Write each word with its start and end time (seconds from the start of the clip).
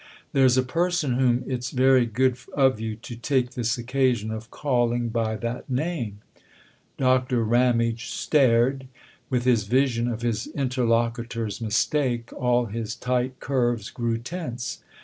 "There's 0.33 0.57
a 0.57 0.63
person 0.63 1.13
whom 1.13 1.43
it's 1.45 1.69
very 1.69 2.07
good 2.07 2.35
of 2.53 2.79
you 2.79 2.95
to 2.95 3.15
take 3.15 3.51
this 3.51 3.77
occasion 3.77 4.31
of 4.31 4.49
calling 4.49 5.09
by 5.09 5.35
that 5.35 5.69
name!" 5.69 6.21
290 6.97 6.97
THE 6.97 7.05
OTHER 7.05 7.13
HOUSE 7.13 7.21
Doctor 7.21 7.43
Ramage 7.43 8.09
stared; 8.09 8.87
with 9.29 9.43
his 9.43 9.65
vision 9.65 10.07
of 10.07 10.23
his 10.23 10.47
interlocutor's 10.55 11.61
mistake 11.61 12.33
all 12.33 12.65
his 12.65 12.95
tight 12.95 13.39
curves 13.39 13.91
grew 13.91 14.17
tense. 14.17 14.79